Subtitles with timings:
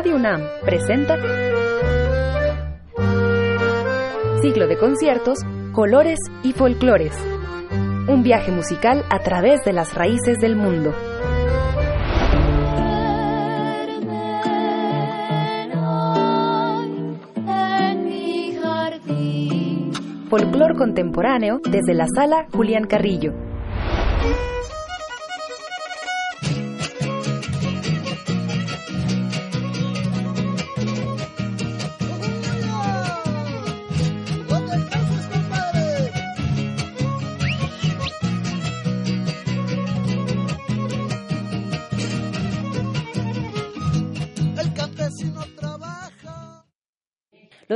[0.00, 1.18] Radio UNAM presenta
[4.40, 5.40] Ciclo de conciertos,
[5.74, 7.12] colores y folclores.
[8.08, 10.94] Un viaje musical a través de las raíces del mundo.
[20.30, 23.34] Folclor contemporáneo desde la sala Julián Carrillo.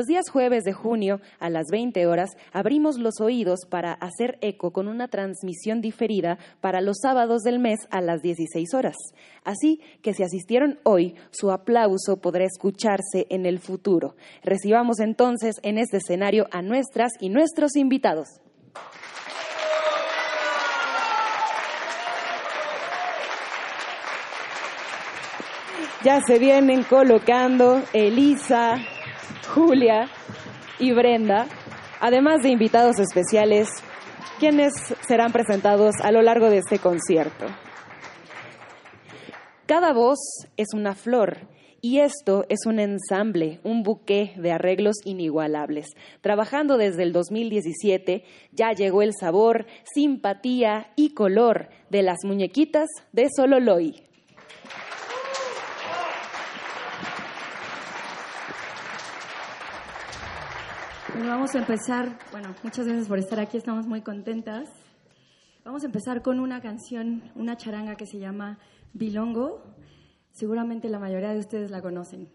[0.04, 4.70] Los días jueves de junio a las 20 horas abrimos los oídos para hacer eco
[4.70, 8.96] con una transmisión diferida para los sábados del mes a las 16 horas.
[9.44, 14.14] Así que si asistieron hoy, su aplauso podrá escucharse en el futuro.
[14.42, 18.28] Recibamos entonces en este escenario a nuestras y nuestros invitados.
[26.04, 28.76] Ya se vienen colocando Elisa,
[29.54, 30.08] Julia
[30.80, 31.46] y Brenda,
[32.00, 33.68] además de invitados especiales,
[34.40, 34.72] quienes
[35.06, 37.46] serán presentados a lo largo de este concierto.
[39.66, 40.18] Cada voz
[40.56, 41.38] es una flor
[41.80, 45.86] y esto es un ensamble, un buque de arreglos inigualables.
[46.20, 53.28] Trabajando desde el 2017, ya llegó el sabor, simpatía y color de las muñequitas de
[53.36, 54.02] Sololoy.
[61.22, 64.68] Vamos a empezar, bueno, muchas gracias por estar aquí, estamos muy contentas.
[65.64, 68.58] Vamos a empezar con una canción, una charanga que se llama
[68.92, 69.62] Bilongo.
[70.32, 72.28] Seguramente la mayoría de ustedes la conocen.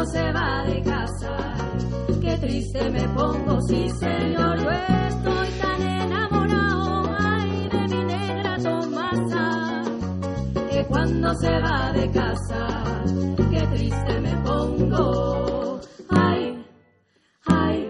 [0.06, 1.38] Se va de casa.
[2.22, 9.84] Qué triste me pongo, sí señor, yo estoy tan enamorado, ay, de mi negra Tomasa,
[10.70, 12.84] que cuando se va de casa,
[13.52, 15.80] qué triste me pongo,
[16.10, 16.66] ay,
[17.48, 17.90] ay,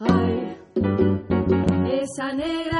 [0.00, 0.56] ay.
[2.02, 2.73] Esa negra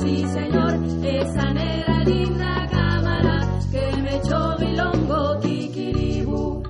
[0.00, 0.74] sí señor.
[1.04, 3.36] Esa negra linda cámara
[3.72, 6.62] que me echó bilongo, kikiribu.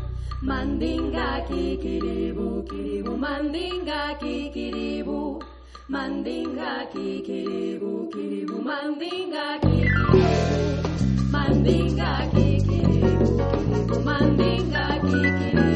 [0.43, 5.39] Mandinga, kikiribu, kiribu, mandinga, kikiribu.
[5.89, 10.19] Mandinga, kikiribu, kiribu, mandinga, kikiribu.
[11.33, 15.68] Mandinga, kikiribu, kiribu, mandinga, kikiribu.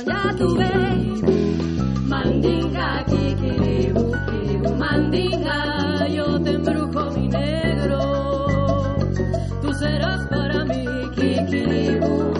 [0.00, 1.22] ya tú ves.
[2.08, 8.00] Mandinga, kikiribu, kiribu, mandinga, yo te embrujo mi negro.
[9.60, 10.84] Tú serás para mí,
[11.14, 12.32] kikiribu,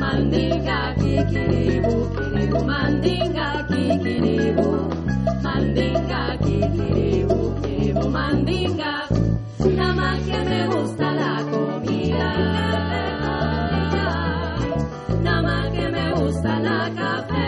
[0.00, 4.68] mandinga, kikiribu, kiribu, mandinga, kikiribu,
[5.42, 7.56] mandinga, kikiribu, mandinga.
[7.62, 8.95] Kiribu, mandinga.
[16.66, 17.45] la café.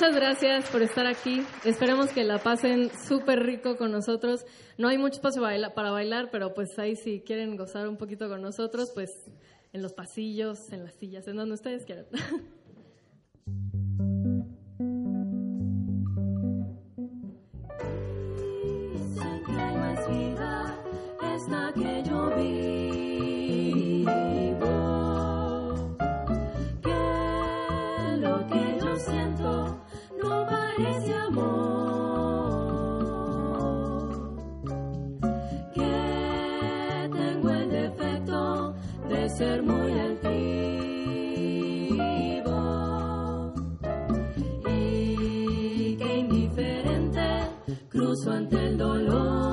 [0.00, 1.42] Muchas gracias por estar aquí.
[1.62, 4.46] Esperemos que la pasen súper rico con nosotros.
[4.78, 5.42] No hay mucho espacio
[5.74, 9.10] para bailar, pero pues ahí si quieren gozar un poquito con nosotros, pues
[9.74, 12.06] en los pasillos, en las sillas, en donde ustedes quieran.
[39.40, 40.30] ser muy altivo
[44.68, 47.26] y que indiferente
[47.88, 49.49] cruzo ante el dolor.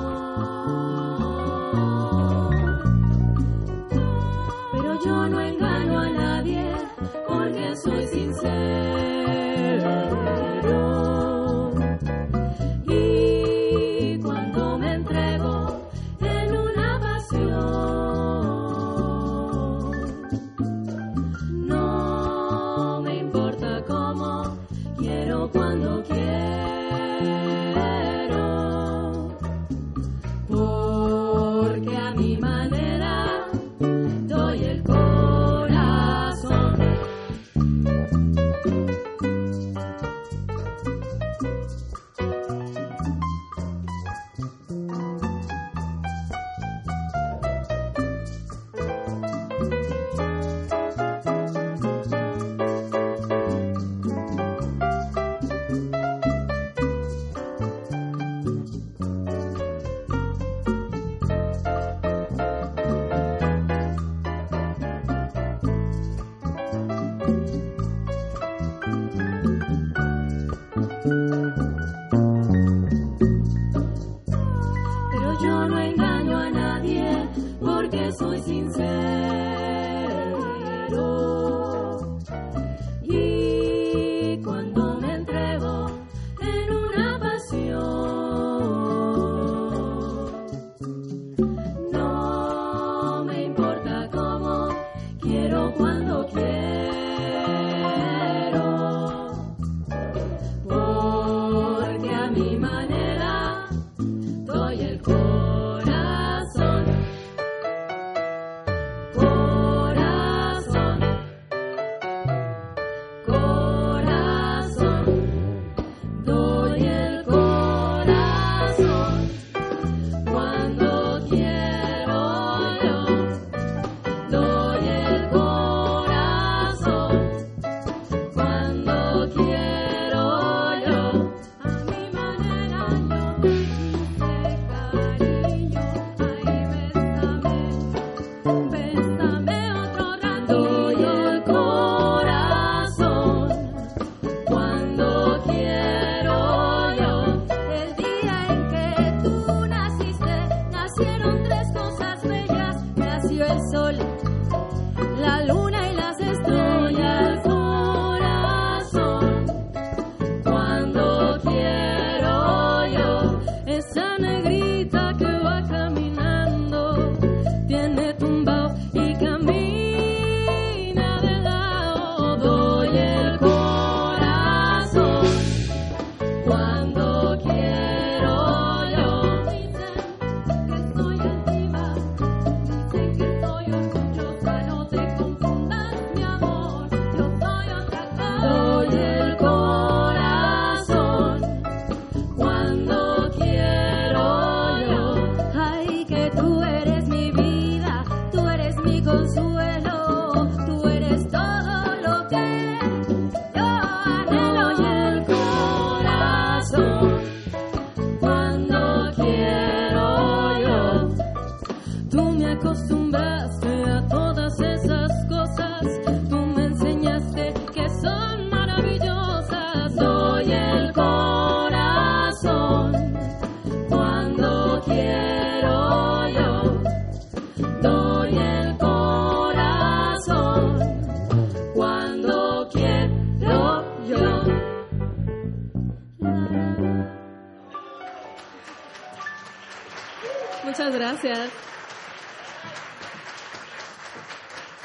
[240.94, 241.50] Gracias.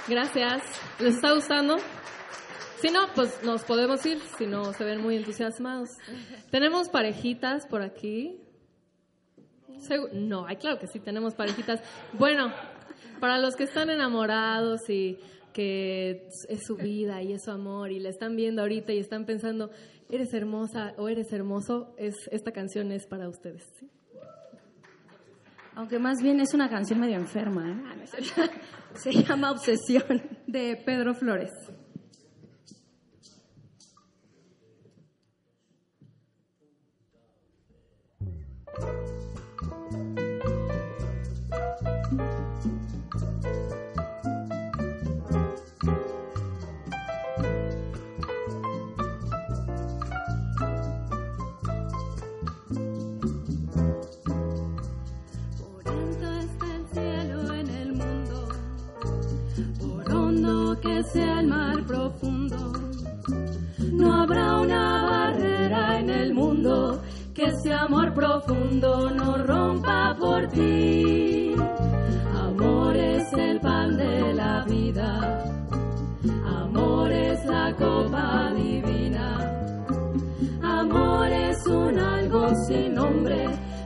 [0.07, 0.61] Gracias.
[0.99, 1.77] ¿Les está gustando?
[2.81, 5.89] Si no, pues nos podemos ir, si no se ven muy entusiasmados.
[6.51, 8.41] Tenemos parejitas por aquí.
[10.11, 11.81] No, claro que sí, tenemos parejitas.
[12.13, 12.53] Bueno,
[13.19, 15.17] para los que están enamorados y
[15.53, 19.25] que es su vida y es su amor y la están viendo ahorita y están
[19.25, 19.69] pensando,
[20.09, 23.63] eres hermosa o eres hermoso, es, esta canción es para ustedes.
[25.75, 27.69] Aunque más bien es una canción medio enferma.
[27.69, 28.49] ¿eh?
[28.95, 31.51] Se llama Obsesión de Pedro Flores.
[61.47, 62.71] Mar profundo.
[63.91, 67.01] No habrá una barrera en el mundo
[67.33, 71.55] que ese amor profundo no rompa por ti.
[72.35, 75.43] Amor es el pan de la vida.
[76.61, 79.27] Amor es la copa divina.
[80.61, 83.45] Amor es un algo sin nombre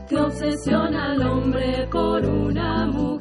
[0.09, 3.16] que obsesiona al hombre por una mujer.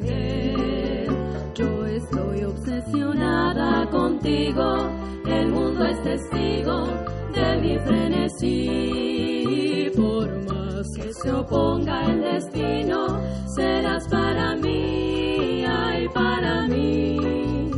[2.86, 4.88] Obsesionada contigo,
[5.26, 6.86] el mundo es testigo
[7.34, 9.90] de mi frenesí.
[9.96, 13.18] Por más que se oponga el destino,
[13.56, 17.72] serás para mí, ay, para mí.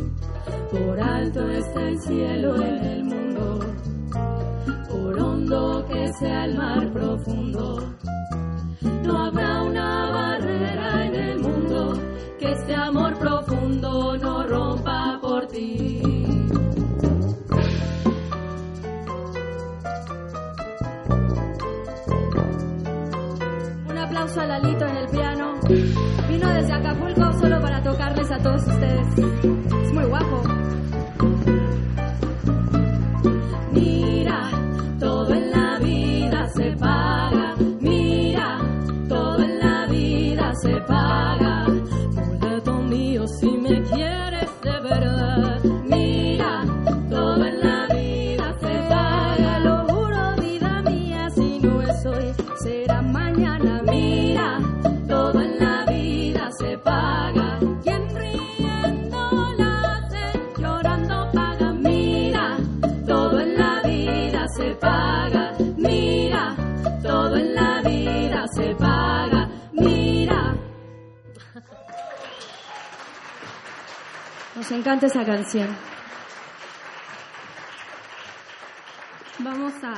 [0.71, 3.59] Por alto está el cielo en el mundo,
[4.91, 7.83] por hondo que sea el mar profundo.
[9.03, 10.18] No habrá una
[24.37, 25.59] a Lalito en el piano.
[26.27, 29.48] Vino desde Acapulco solo para tocarles a todos ustedes.
[74.69, 75.67] Nos encanta esa canción.
[79.39, 79.95] Vamos a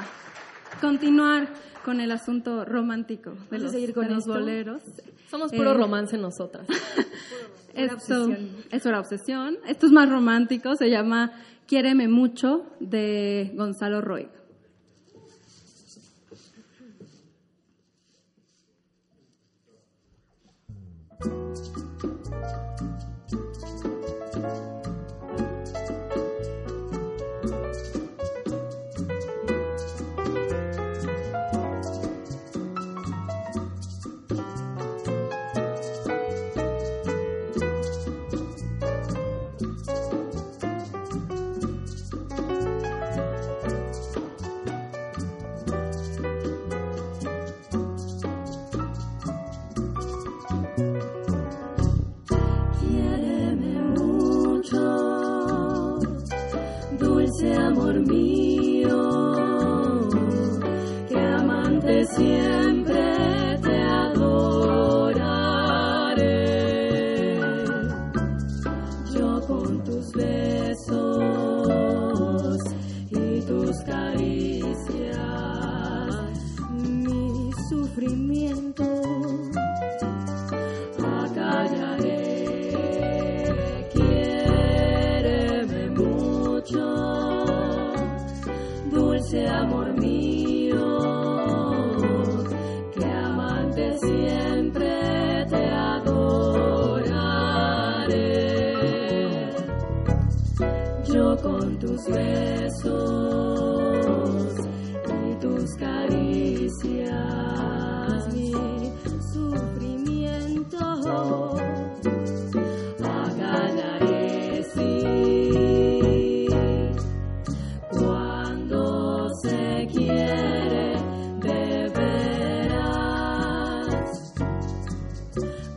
[0.80, 1.50] continuar
[1.84, 4.82] con el asunto romántico de Vamos a los, seguir con de los boleros.
[5.30, 6.68] Somos puro Eh, romance nosotras.
[7.74, 8.30] Esto
[8.72, 9.58] es una obsesión.
[9.68, 10.74] Esto es más romántico.
[10.78, 11.34] Se llama
[11.68, 14.30] Quiéreme mucho de Gonzalo Roig.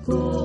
[0.06, 0.43] go.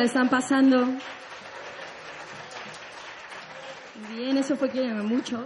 [0.00, 0.86] La están pasando?
[4.08, 5.44] Bien, eso fue que mucho.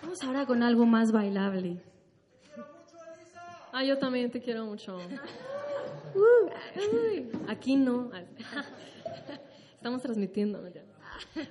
[0.00, 1.82] Vamos ahora con algo más bailable.
[3.70, 4.96] Ah, yo también te quiero mucho.
[6.14, 6.50] Uh,
[7.50, 8.10] aquí no.
[9.74, 10.62] Estamos transmitiendo.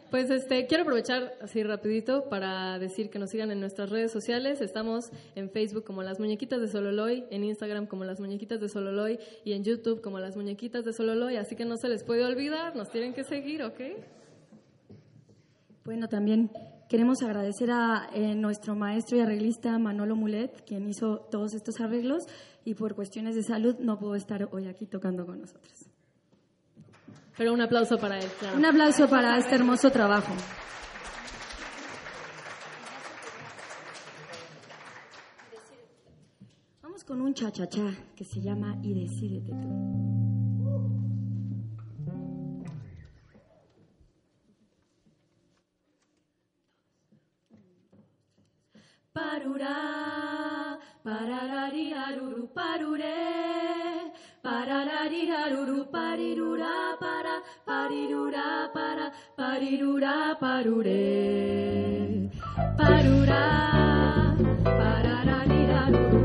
[0.10, 4.62] Pues este, quiero aprovechar así rapidito para decir que nos sigan en nuestras redes sociales.
[4.62, 9.19] Estamos en Facebook como Las Muñequitas de Sololoy, en Instagram como Las Muñequitas de Sololoy
[9.43, 11.38] y en YouTube como Las Muñequitas de Sololoy.
[11.38, 13.79] Así que no se les puede olvidar, nos tienen que seguir, ¿ok?
[15.86, 16.51] Bueno, también
[16.88, 22.25] queremos agradecer a eh, nuestro maestro y arreglista Manolo Mulet, quien hizo todos estos arreglos
[22.65, 25.88] y por cuestiones de salud no pudo estar hoy aquí tocando con nosotros.
[27.39, 30.34] Pero un aplauso para él, Un aplauso para este hermoso trabajo.
[36.82, 39.69] Vamos con un cha-cha-cha que se llama Y decídete tú.
[49.13, 52.52] Parurá, pararari, aruru,
[54.49, 57.35] Parararirarururu, parirura para,
[57.67, 59.07] parirura para,
[59.38, 61.05] parirura parure.
[62.79, 63.43] Parura,
[64.79, 66.18] parararirarururu.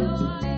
[0.00, 0.49] Tan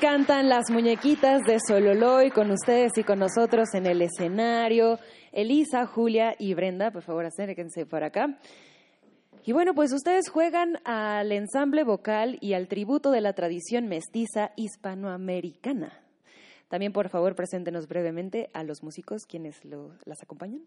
[0.00, 4.98] Cantan las muñequitas de Sololoy con ustedes y con nosotros en el escenario.
[5.32, 8.38] Elisa, Julia y Brenda, por favor, acérquense por acá.
[9.44, 14.50] Y bueno, pues ustedes juegan al ensamble vocal y al tributo de la tradición mestiza
[14.56, 15.92] hispanoamericana.
[16.68, 20.60] También, por favor, preséntenos brevemente a los músicos quienes las acompañan.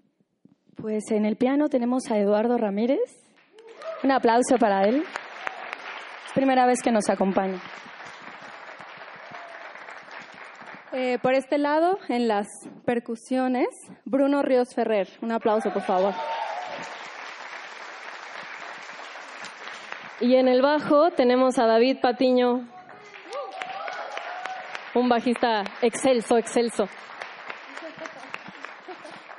[0.76, 3.00] Pues en el piano tenemos a Eduardo Ramírez.
[4.04, 5.04] Un aplauso para él.
[6.34, 7.60] Primera vez que nos acompaña.
[10.92, 12.48] Eh, por este lado, en las
[12.84, 13.68] percusiones,
[14.06, 15.08] Bruno Ríos Ferrer.
[15.22, 16.14] Un aplauso, por favor.
[20.20, 22.68] Y en el bajo tenemos a David Patiño,
[24.96, 26.90] un bajista excelso, excelso.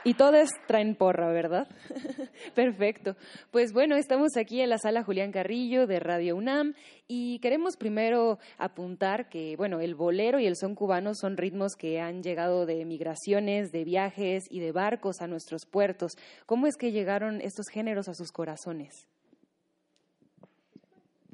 [0.03, 1.69] Y todos traen porra, ¿verdad?
[2.55, 3.17] Perfecto.
[3.51, 6.75] Pues bueno, estamos aquí en la sala Julián Carrillo de Radio UNAM
[7.07, 12.01] y queremos primero apuntar que, bueno, el bolero y el son cubano son ritmos que
[12.01, 16.13] han llegado de migraciones, de viajes y de barcos a nuestros puertos.
[16.47, 19.07] ¿Cómo es que llegaron estos géneros a sus corazones?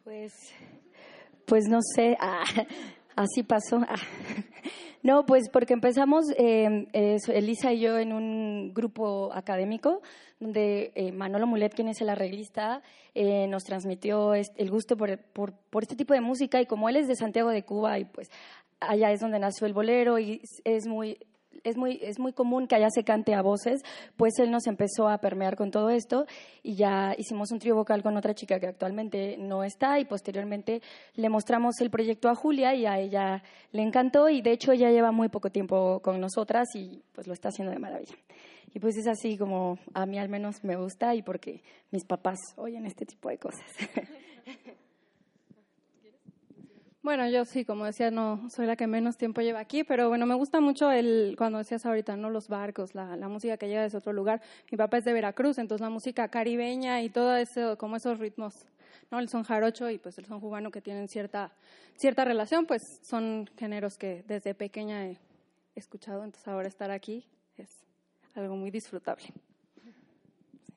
[0.02, 0.32] Pues,
[1.46, 2.42] pues no sé, ah,
[3.16, 3.80] así pasó.
[3.88, 3.96] ah.
[5.02, 10.02] No, pues porque empezamos eh, Elisa y yo en un grupo académico
[10.40, 12.82] donde eh, Manolo Mulet, quien es el arreglista,
[13.14, 17.06] eh, nos transmitió el gusto por, por este tipo de música y como él es
[17.06, 18.32] de Santiago de Cuba y pues
[18.80, 21.18] allá es donde nació el bolero y es muy
[21.64, 23.82] es muy, es muy común que allá se cante a voces,
[24.16, 26.26] pues él nos empezó a permear con todo esto
[26.62, 30.82] y ya hicimos un trío vocal con otra chica que actualmente no está y posteriormente
[31.14, 33.42] le mostramos el proyecto a Julia y a ella
[33.72, 37.32] le encantó y de hecho ella lleva muy poco tiempo con nosotras y pues lo
[37.32, 38.14] está haciendo de maravilla.
[38.74, 42.38] Y pues es así como a mí al menos me gusta y porque mis papás
[42.56, 43.64] oyen este tipo de cosas.
[47.06, 50.26] Bueno, yo sí, como decía, no soy la que menos tiempo lleva aquí, pero bueno,
[50.26, 52.30] me gusta mucho el, cuando decías ahorita, ¿no?
[52.30, 54.42] Los barcos, la, la música que llega desde otro lugar.
[54.72, 58.66] Mi papá es de Veracruz, entonces la música caribeña y todo eso, como esos ritmos,
[59.12, 59.20] ¿no?
[59.20, 61.52] El son jarocho y pues el son cubano que tienen cierta,
[61.94, 65.16] cierta relación, pues son géneros que desde pequeña he
[65.76, 67.24] escuchado, entonces ahora estar aquí
[67.56, 67.84] es
[68.34, 69.26] algo muy disfrutable.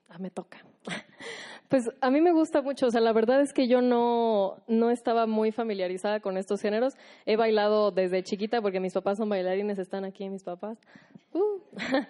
[0.09, 0.63] Ah, me toca.
[1.69, 4.89] Pues a mí me gusta mucho, o sea, la verdad es que yo no, no
[4.89, 6.95] estaba muy familiarizada con estos géneros.
[7.27, 10.79] He bailado desde chiquita porque mis papás son bailarines, están aquí mis papás.
[11.31, 11.59] Uh.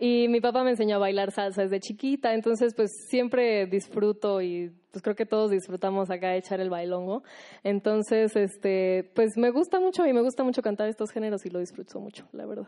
[0.00, 4.72] Y mi papá me enseñó a bailar salsa desde chiquita, entonces pues siempre disfruto y
[4.90, 7.22] pues creo que todos disfrutamos acá echar el bailongo.
[7.64, 11.60] Entonces, este, pues me gusta mucho y me gusta mucho cantar estos géneros y lo
[11.60, 12.66] disfruto mucho, la verdad.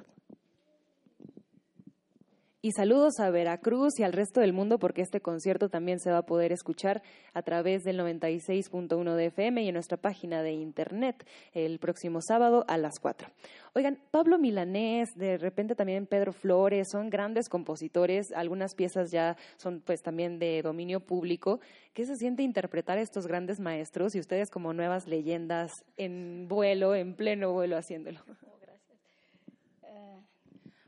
[2.65, 6.17] Y saludos a Veracruz y al resto del mundo porque este concierto también se va
[6.17, 7.03] a poder escuchar
[7.35, 12.65] a través del 96.1 de FM y en nuestra página de internet el próximo sábado
[12.67, 13.29] a las 4.
[13.75, 19.83] Oigan, Pablo Milanés, de repente también Pedro Flores, son grandes compositores, algunas piezas ya son
[19.85, 21.61] pues también de dominio público.
[21.93, 26.95] ¿Qué se siente interpretar a estos grandes maestros y ustedes como nuevas leyendas en vuelo,
[26.95, 28.21] en pleno vuelo haciéndolo?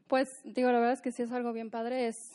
[0.09, 2.33] Pues digo, la verdad es que sí es algo bien padre, es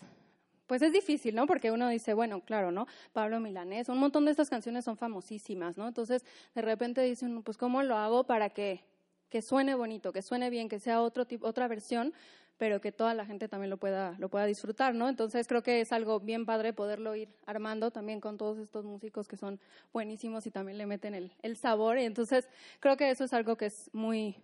[0.67, 1.47] pues es difícil, ¿no?
[1.47, 2.87] Porque uno dice, bueno, claro, ¿no?
[3.11, 5.85] Pablo Milanés, un montón de estas canciones son famosísimas, ¿no?
[5.85, 6.23] Entonces,
[6.55, 8.81] de repente dicen, pues ¿cómo lo hago para que
[9.31, 12.13] que suene bonito, que suene bien, que sea otro tipo, otra versión,
[12.57, 15.09] pero que toda la gente también lo pueda, lo pueda disfrutar, ¿no?
[15.09, 19.27] Entonces creo que es algo bien padre poderlo ir armando también con todos estos músicos
[19.27, 19.59] que son
[19.93, 21.97] buenísimos y también le meten el, el sabor.
[21.97, 22.49] Y entonces
[22.81, 24.35] creo que eso es algo que es muy,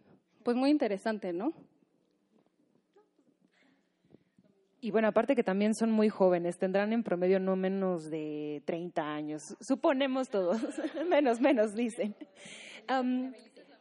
[0.44, 1.54] pues muy interesante, ¿no?
[4.80, 9.02] Y bueno, aparte que también son muy jóvenes, tendrán en promedio no menos de 30
[9.02, 10.62] años, suponemos todos,
[11.10, 12.16] menos, menos, dicen.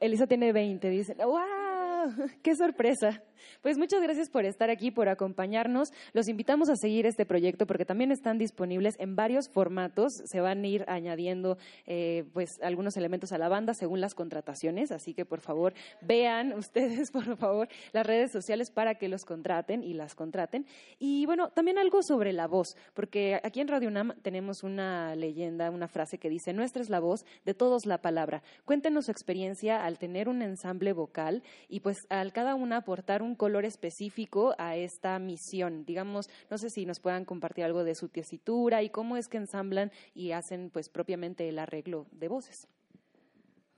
[0.01, 1.66] Elisa tiene 20, dicen, ¡wow!
[2.43, 3.23] ¡Qué sorpresa!
[3.63, 5.91] Pues muchas gracias por estar aquí, por acompañarnos.
[6.13, 10.13] Los invitamos a seguir este proyecto porque también están disponibles en varios formatos.
[10.25, 14.91] Se van a ir añadiendo eh, pues algunos elementos a la banda según las contrataciones.
[14.91, 19.83] Así que por favor vean ustedes por favor las redes sociales para que los contraten
[19.83, 20.67] y las contraten.
[20.99, 25.71] Y bueno, también algo sobre la voz, porque aquí en Radio UNAM tenemos una leyenda,
[25.71, 28.43] una frase que dice nuestra es la voz, de todos la palabra.
[28.65, 33.35] Cuéntenos su experiencia al tener un ensamble vocal y pues al cada una aportar un
[33.35, 35.85] color específico a esta misión.
[35.85, 39.39] Digamos, no sé si nos puedan compartir algo de su tesitura y cómo es que
[39.39, 42.69] ensamblan y hacen pues propiamente el arreglo de voces.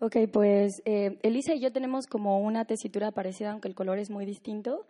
[0.00, 4.10] Ok, pues eh, Elisa y yo tenemos como una tesitura parecida, aunque el color es
[4.10, 4.86] muy distinto.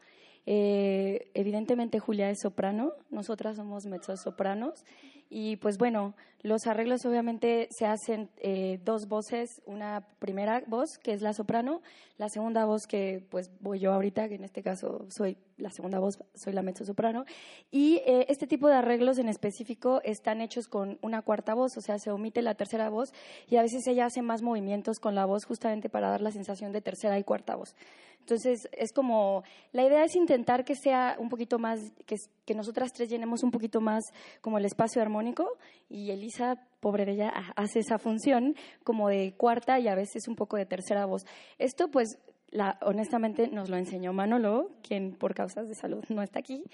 [0.51, 4.83] Eh, evidentemente Julia es soprano, nosotras somos mezzosopranos
[5.29, 11.13] y pues bueno, los arreglos obviamente se hacen eh, dos voces, una primera voz que
[11.13, 11.83] es la soprano,
[12.17, 15.99] la segunda voz que pues voy yo ahorita, que en este caso soy la segunda
[15.99, 17.27] voz, soy la mezzo soprano,
[17.71, 21.83] y eh, este tipo de arreglos en específico están hechos con una cuarta voz, o
[21.83, 23.13] sea, se omite la tercera voz
[23.49, 26.73] y a veces ella hace más movimientos con la voz justamente para dar la sensación
[26.73, 27.75] de tercera y cuarta voz.
[28.29, 33.09] Entonces, es como, la idea es intentar que sea un poquito más, que, nosotras tres
[33.09, 34.05] llenemos un poquito más
[34.43, 35.57] como el espacio armónico
[35.89, 40.37] y Elisa, pobre de ella, hace esa función como de cuarta y a veces un
[40.37, 41.25] poco de tercera voz.
[41.57, 42.19] Esto pues
[42.51, 46.65] la, honestamente nos lo enseñó Manolo, quien por causas de salud no está aquí,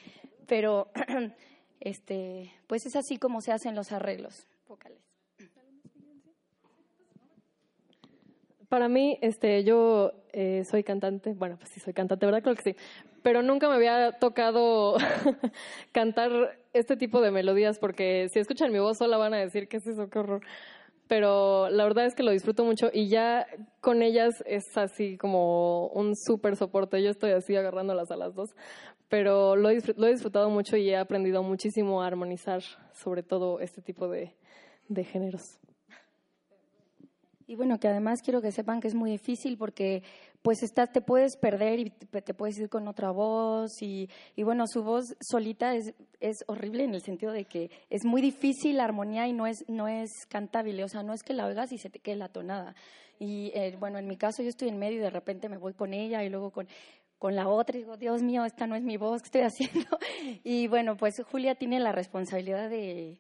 [0.49, 0.88] pero
[1.79, 5.04] este, pues es así como se hacen los arreglos vocales.
[8.75, 12.43] Para mí, este, yo eh, soy cantante, bueno, pues sí soy cantante, ¿verdad?
[12.43, 12.77] Creo que sí,
[13.23, 14.97] pero nunca me había tocado
[15.93, 19.77] cantar este tipo de melodías porque si escuchan mi voz sola van a decir, ¿qué
[19.77, 20.11] es eso?
[20.11, 20.41] ¡Qué horror!
[21.07, 23.47] Pero la verdad es que lo disfruto mucho y ya
[23.81, 27.01] con ellas es así como un súper soporte.
[27.01, 28.57] Yo estoy así agarrándolas a las dos,
[29.09, 33.83] pero lo, lo he disfrutado mucho y he aprendido muchísimo a armonizar sobre todo este
[33.83, 34.35] tipo de,
[34.89, 35.61] de géneros.
[37.46, 40.02] Y bueno, que además quiero que sepan que es muy difícil porque
[40.42, 44.66] pues estás, te puedes perder y te puedes ir con otra voz y, y bueno,
[44.66, 48.85] su voz solita es, es, horrible en el sentido de que es muy difícil la
[48.85, 51.78] armonía y no es, no es cantable, o sea, no es que la oigas y
[51.78, 52.74] se te quede la tonada.
[53.18, 55.72] Y eh, bueno, en mi caso yo estoy en medio y de repente me voy
[55.72, 56.66] con ella y luego con,
[57.18, 59.98] con la otra y digo, Dios mío, esta no es mi voz, ¿qué estoy haciendo?
[60.44, 63.18] Y bueno, pues Julia tiene la responsabilidad de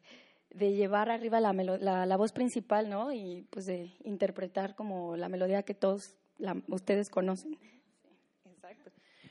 [0.54, 3.12] de llevar arriba la, la, la, voz principal, ¿no?
[3.12, 6.14] Y pues de interpretar como la melodía que todos
[6.68, 7.58] ustedes conocen.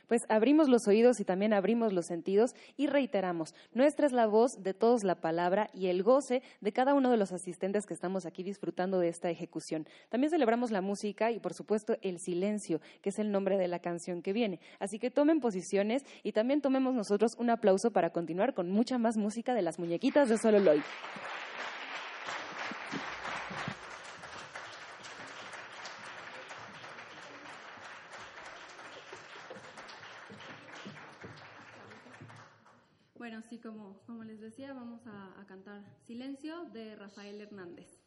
[0.08, 4.62] Pues abrimos los oídos y también abrimos los sentidos y reiteramos, nuestra es la voz
[4.62, 8.26] de todos la palabra y el goce de cada uno de los asistentes que estamos
[8.26, 9.86] aquí disfrutando de esta ejecución.
[10.08, 13.78] También celebramos la música y por supuesto el silencio, que es el nombre de la
[13.78, 14.60] canción que viene.
[14.78, 19.16] Así que tomen posiciones y también tomemos nosotros un aplauso para continuar con mucha más
[19.16, 20.82] música de las muñequitas de Solo Loy.
[33.24, 38.03] Bueno, así como, como les decía, vamos a cantar Silencio de Rafael Hernández.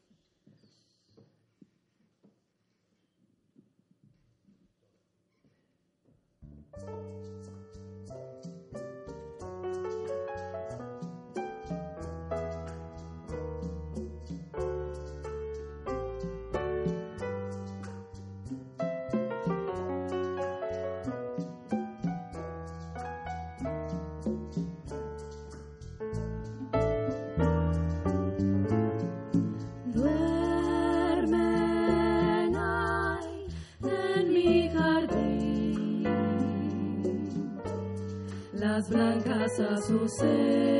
[40.05, 40.76] Say.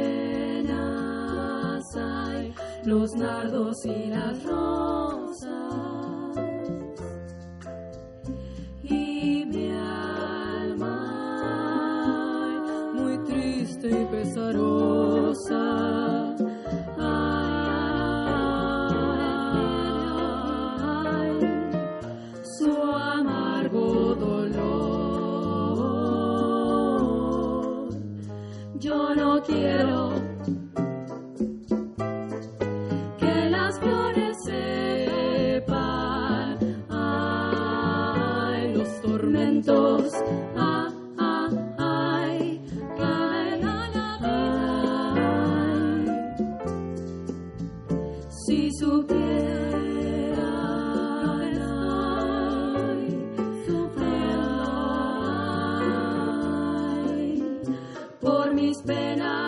[58.82, 59.47] been penas.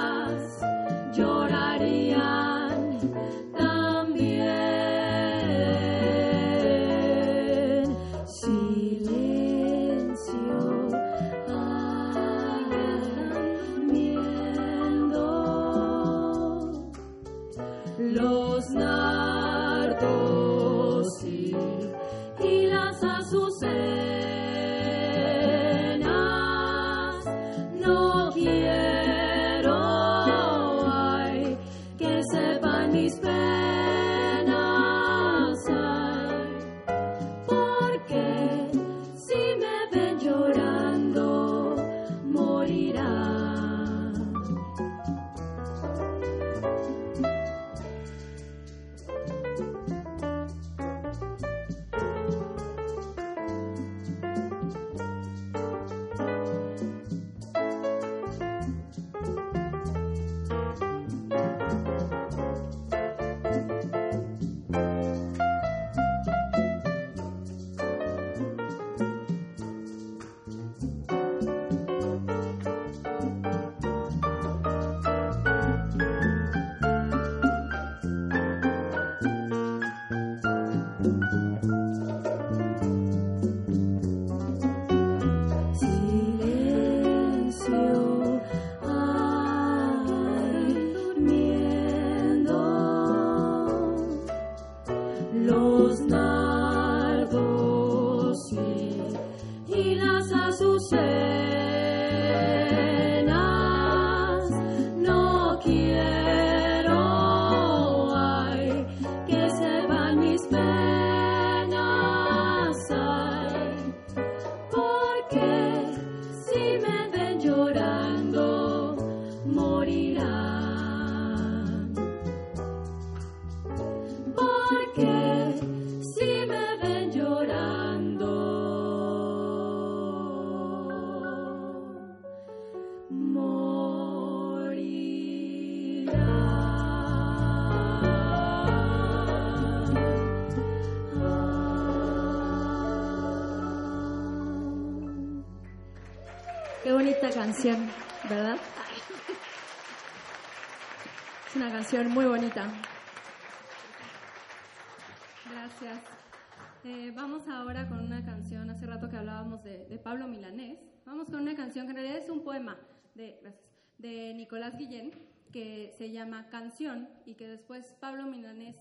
[161.30, 162.78] con una canción en realidad es un poema
[163.16, 165.12] de, Nicolás Guillén
[165.52, 168.78] que se llama Canción y que después Pablo Milanés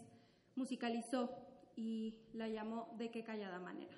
[0.55, 1.31] musicalizó
[1.77, 3.97] y la llamó De qué callada manera.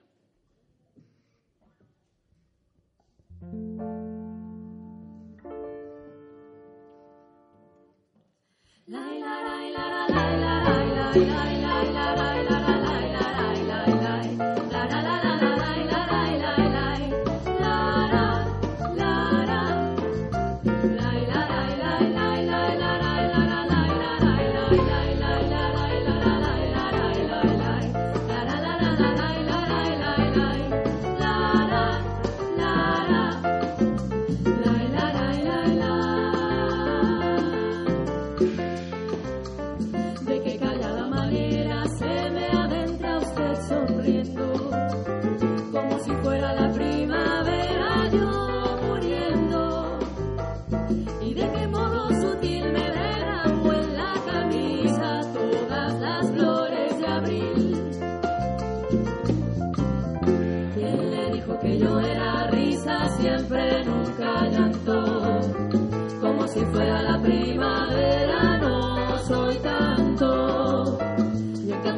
[8.87, 11.15] la la la la la la
[11.55, 12.60] la la la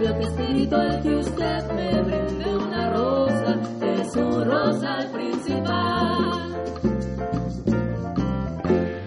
[0.03, 6.53] Y en cambio que usted me brinde una rosa, es su rosa al principal.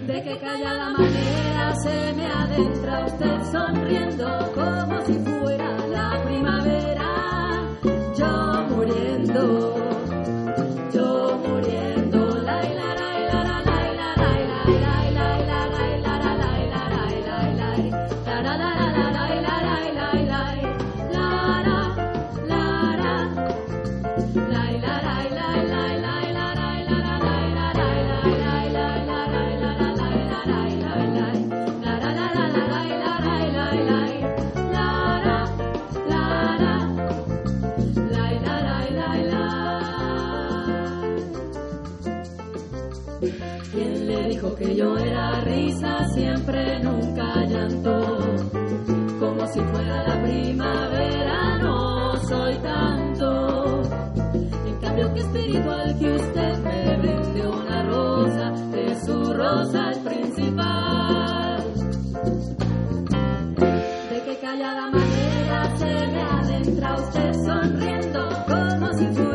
[0.06, 7.78] De que callada manera se me adentra usted sonriendo como si fuera la primavera.
[8.16, 9.75] Yo muriendo.
[44.36, 48.18] Dijo que yo era risa siempre, nunca llanto?
[49.18, 53.82] Como si fuera la primavera, no soy tanto.
[54.66, 61.64] En cambio que espiritual que usted me brinde una rosa, es su rosa el principal.
[64.10, 69.25] De que callada manera se me adentra usted sonriendo como si fuera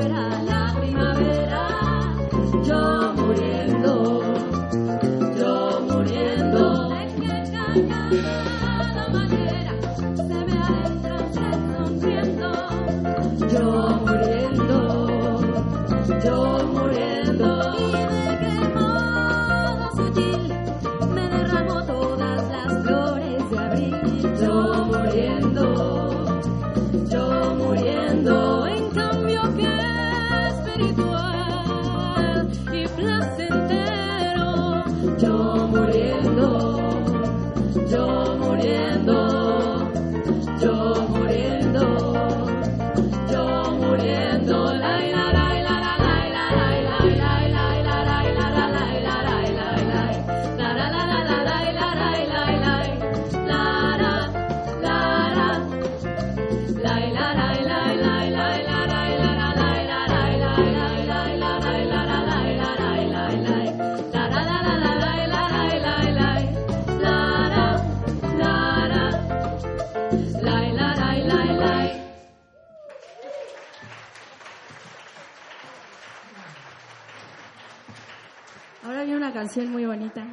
[79.32, 80.28] una canción muy bonita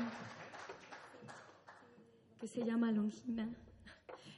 [2.41, 3.49] que se llama Longina.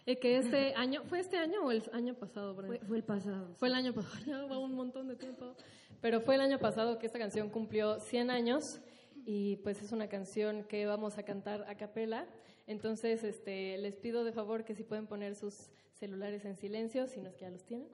[0.04, 2.54] Eh, que este año, ¿fue este año o el año pasado?
[2.54, 3.54] Fue, fue el pasado.
[3.54, 5.54] Fue el año pasado, ya va un montón de tiempo.
[6.02, 8.82] Pero fue el año pasado que esta canción cumplió 100 años
[9.24, 12.26] y pues es una canción que vamos a cantar a capela.
[12.66, 17.22] Entonces, este, les pido de favor que si pueden poner sus celulares en silencio, si
[17.22, 17.88] no es que ya los tienen.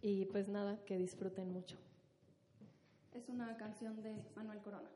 [0.00, 1.76] Y pues nada, que disfruten mucho.
[3.12, 4.88] Es una canción de Manuel Corona.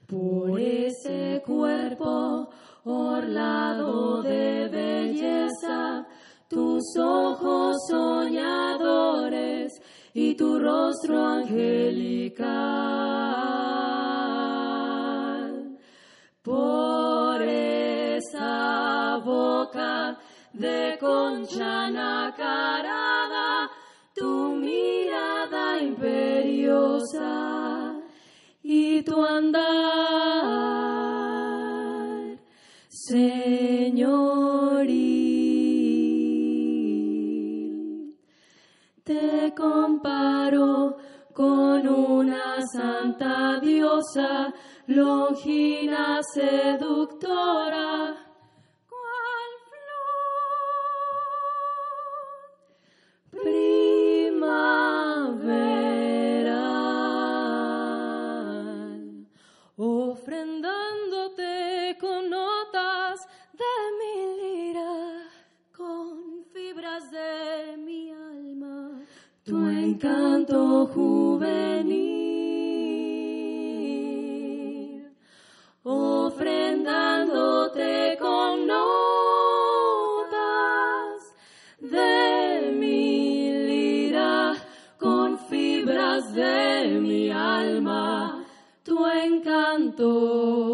[0.07, 2.49] por ese cuerpo
[2.83, 6.06] orlado de belleza,
[6.57, 9.79] tus ojos soñadores
[10.11, 12.47] y tu rostro angelical.
[16.41, 20.17] Por esa boca
[20.53, 23.69] de concha nacarada,
[25.99, 27.93] preciosa
[28.63, 29.61] y tu andar,
[32.89, 34.36] señoril.
[39.57, 40.97] Comparo
[41.33, 44.53] con una santa diosa,
[44.85, 48.26] longina seductora.
[69.97, 71.97] Encanto juvenil,
[75.83, 78.77] ofrendándote con notas
[81.79, 84.53] de mi lira,
[84.99, 88.45] con fibras de mi alma,
[88.83, 90.66] tu encanto.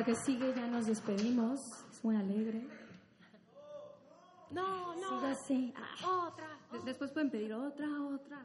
[0.00, 1.60] La que sigue ya nos despedimos.
[1.90, 2.62] Es muy alegre.
[4.50, 5.20] No, no.
[5.20, 5.74] Sigue así.
[5.76, 6.48] Ah, Otra.
[6.72, 8.40] de- Después pueden pedir otra, otra.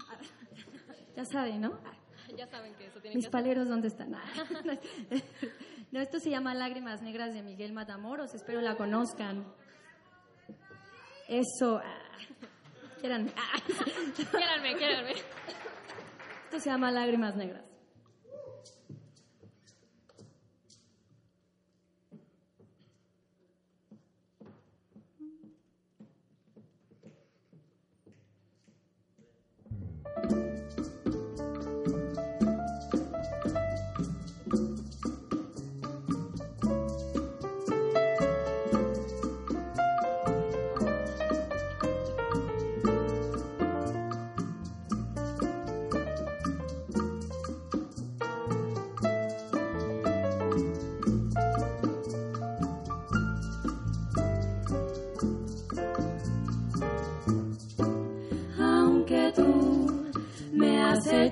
[1.15, 1.79] Ya saben, ¿no?
[2.35, 4.11] Ya saben que eso tiene Mis que paleros, ¿dónde están?
[5.91, 8.33] No, esto se llama Lágrimas Negras de Miguel Matamoros.
[8.33, 9.45] Espero la conozcan.
[11.29, 11.77] Eso.
[11.81, 12.17] ah,
[12.99, 13.31] Quieran.
[13.37, 13.61] ah.
[14.31, 15.11] Quiéranme, quiéranme.
[15.11, 17.63] Esto se llama Lágrimas Negras.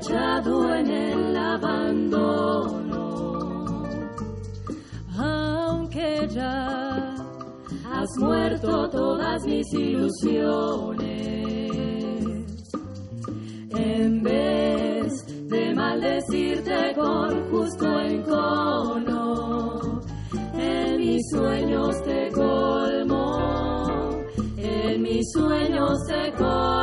[0.09, 2.99] En el abandono,
[5.17, 7.15] aunque ya
[7.89, 11.07] has muerto todas mis ilusiones,
[13.77, 20.01] en vez de maldecirte con justo encono,
[20.53, 24.09] en mis sueños te colmo,
[24.57, 26.82] en mis sueños te colmo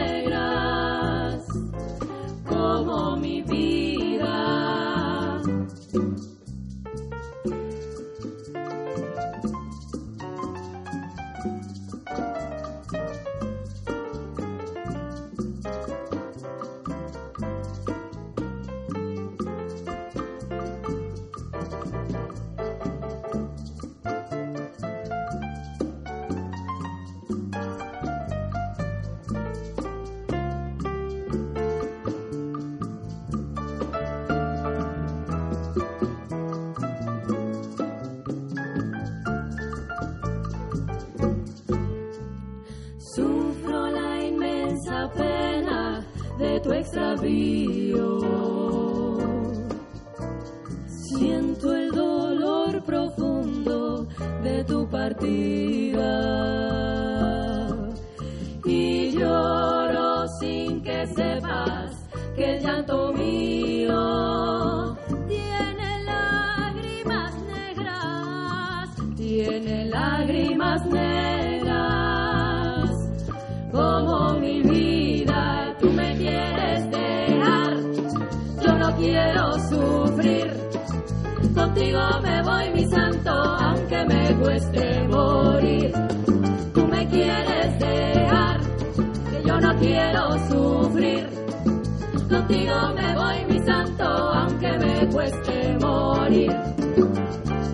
[95.21, 96.51] cueste morir.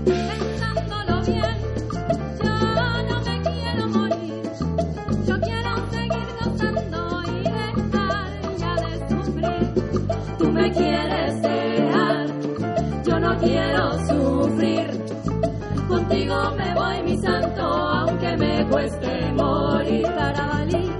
[0.03, 1.57] Pensándolo bien,
[2.43, 2.53] yo
[3.09, 4.43] no me quiero morir.
[5.25, 9.63] Yo quiero seguir gozando y dejar ya de sufrir.
[10.37, 12.27] Tú me quieres dejar,
[13.05, 14.87] yo no quiero sufrir.
[15.87, 20.03] Contigo me voy, mi santo, aunque me cueste morir.
[20.03, 20.96] Carabalí de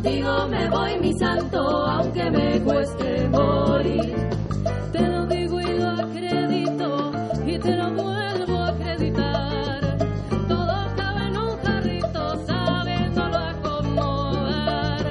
[0.00, 4.14] Contigo me voy, mi santo, aunque me cueste morir.
[4.92, 7.10] Te lo digo y lo acredito,
[7.44, 9.98] y te lo vuelvo a acreditar.
[10.46, 15.04] Todo cabe en un jarrito, sabiéndolo acomodar.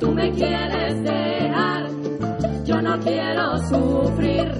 [0.00, 1.86] Tú me quieres dejar,
[2.66, 4.52] yo no quiero sufrir.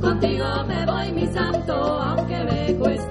[0.00, 3.07] Contigo me voy, mi santo, aunque me cueste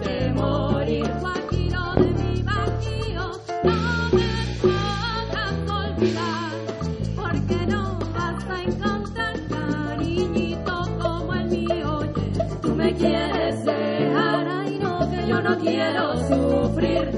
[15.47, 17.11] no, quiero sufrir.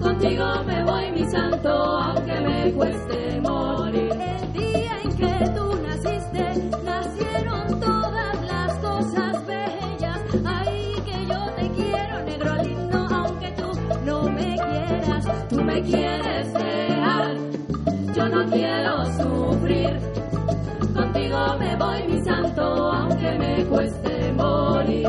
[0.00, 4.12] Contigo me voy, mi santo, aunque me cueste morir.
[4.12, 10.20] El día en que tú naciste, nacieron todas las cosas bellas.
[10.44, 13.70] Ay, que yo te quiero, negro lindo, aunque tú
[14.04, 15.48] no me quieras.
[15.48, 17.34] Tú me quieres dejar,
[18.14, 19.98] yo no quiero sufrir.
[20.94, 25.08] Contigo me voy, mi santo, aunque me cueste morir.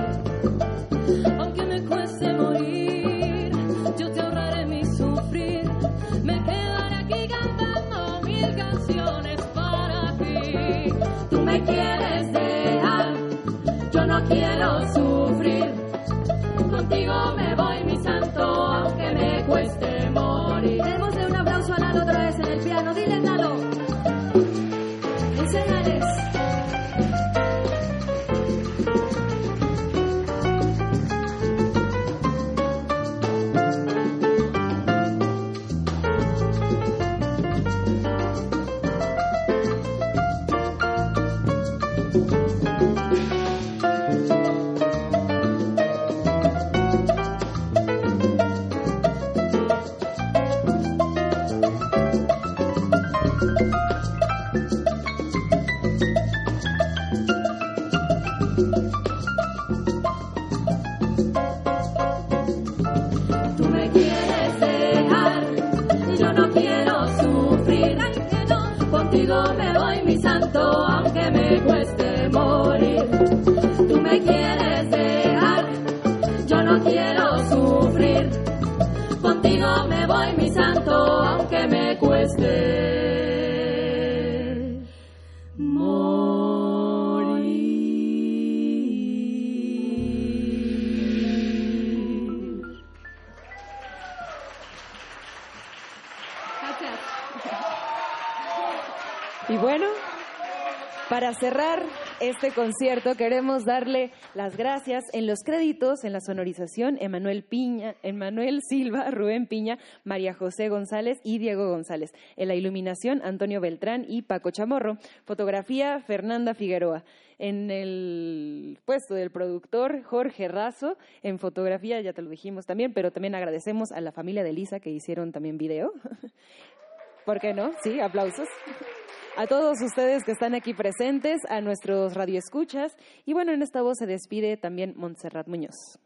[102.43, 108.59] Este concierto queremos darle las gracias en los créditos, en la sonorización, Emanuel Piña, Emanuel
[108.67, 112.11] Silva, Rubén Piña, María José González y Diego González.
[112.35, 114.97] En la iluminación, Antonio Beltrán y Paco Chamorro.
[115.23, 117.05] Fotografía, Fernanda Figueroa.
[117.39, 120.97] En el puesto del productor, Jorge Razo.
[121.21, 124.81] En fotografía, ya te lo dijimos también, pero también agradecemos a la familia de Lisa
[124.81, 125.93] que hicieron también video.
[127.25, 127.71] ¿Por qué no?
[127.83, 128.49] Sí, aplausos.
[129.35, 132.95] A todos ustedes que están aquí presentes, a nuestros radioescuchas.
[133.25, 135.99] Y bueno, en esta voz se despide también Montserrat Muñoz.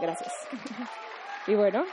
[0.00, 0.32] Gracias.
[1.48, 1.84] Y bueno,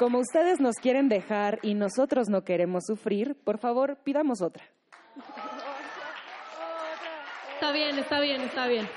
[0.00, 4.64] como ustedes nos quieren dejar y nosotros no queremos sufrir, por favor, pidamos otra.
[7.54, 8.88] Está bien, está bien, está bien.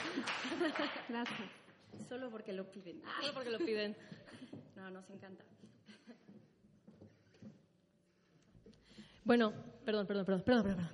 [1.10, 1.50] Gracias.
[2.10, 3.04] Solo porque lo piden.
[3.20, 3.96] Solo porque lo piden.
[4.76, 5.44] No, nos encanta.
[9.24, 9.54] Bueno,
[9.86, 10.90] perdón, perdón, perdón, perdón, perdón.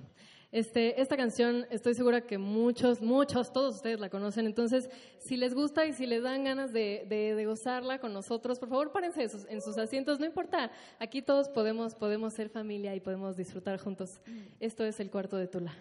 [0.50, 4.46] Este, esta canción estoy segura que muchos, muchos, todos ustedes la conocen.
[4.46, 8.58] Entonces, si les gusta y si les dan ganas de, de, de gozarla con nosotros,
[8.58, 10.18] por favor, párense en sus, en sus, asientos.
[10.18, 14.20] No importa, aquí todos podemos, podemos ser familia y podemos disfrutar juntos.
[14.58, 15.74] Esto es el cuarto de Tula.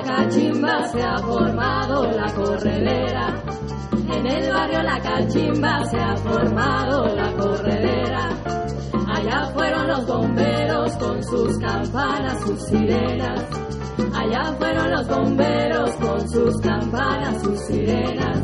[0.00, 3.42] la cachimba se ha formado la corredera.
[4.08, 8.28] En el barrio la cachimba se ha formado la corredera.
[9.08, 13.44] Allá fueron los bomberos con sus campanas, sus sirenas.
[14.14, 18.40] Allá fueron los bomberos con sus campanas, sus sirenas.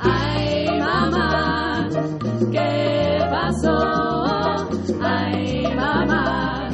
[0.00, 1.88] Ay, mamá,
[2.50, 4.68] ¿qué pasó?
[5.00, 6.68] Ay, mamá,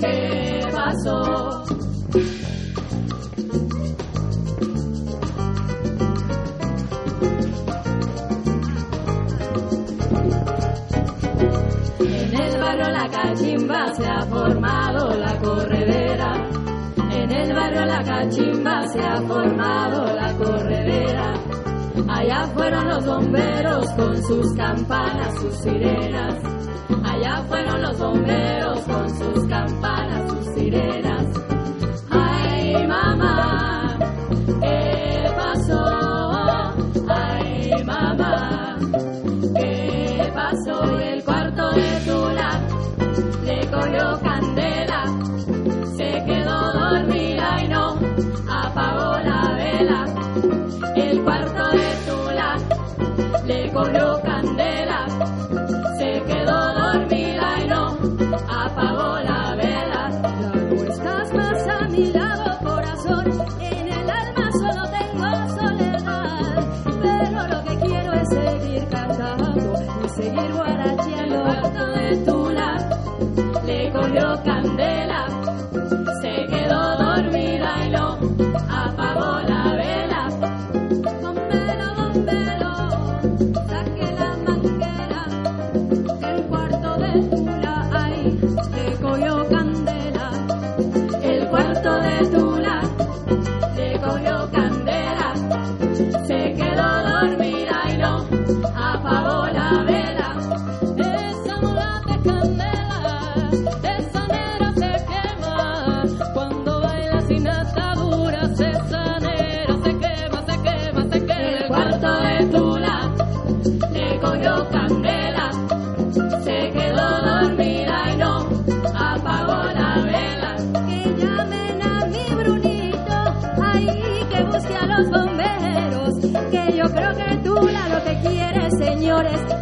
[0.00, 1.77] ¿qué pasó?
[13.10, 16.34] la cachimba se ha formado la corredera.
[17.10, 21.34] En el barrio la cachimba se ha formado la corredera.
[22.08, 26.34] Allá fueron los bomberos con sus campanas, sus sirenas.
[27.04, 31.07] Allá fueron los bomberos con sus campanas, sus sirenas.
[53.78, 54.07] por Dios.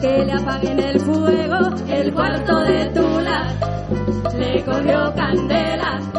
[0.00, 3.54] que le apaguen el fuego, el cuarto de Tula
[4.36, 6.15] le cogió candela.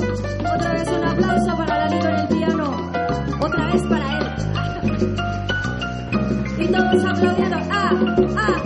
[0.00, 2.92] Otra vez un aplauso para Lalito en el piano.
[3.40, 4.26] Otra vez para él.
[6.58, 7.56] Y todos aplaudiendo.
[7.70, 7.92] ¡Ah!
[8.36, 8.59] ¡Ah!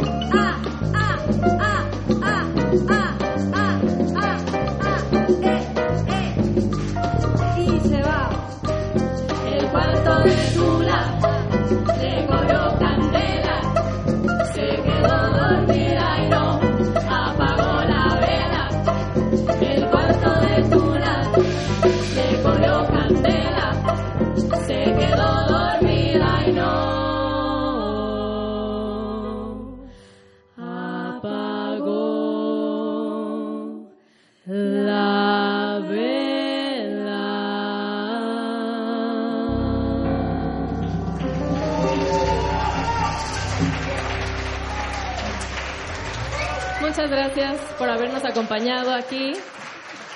[48.24, 49.32] Acompañado aquí.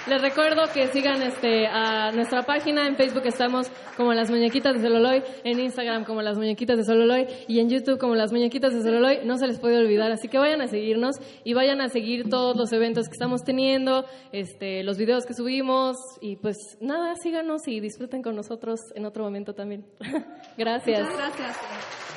[0.09, 2.87] Les recuerdo que sigan este, a nuestra página.
[2.87, 7.27] En Facebook estamos como Las Muñequitas de Sololoy, en Instagram como Las Muñequitas de Sololoy
[7.47, 9.21] y en YouTube como Las Muñequitas de Sololoy.
[9.27, 12.57] No se les puede olvidar, así que vayan a seguirnos y vayan a seguir todos
[12.57, 17.81] los eventos que estamos teniendo, este, los videos que subimos y pues nada, síganos y
[17.81, 19.85] disfruten con nosotros en otro momento también.
[20.57, 21.03] gracias.
[21.03, 22.08] Muchas gracias.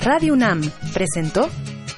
[0.00, 0.60] Radio UNAM
[0.92, 1.48] presentó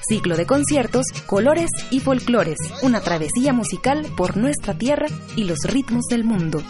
[0.08, 6.04] Ciclo de conciertos, colores y folclores, una travesía musical por nuestra tierra y los ritmos
[6.08, 6.62] del mundo.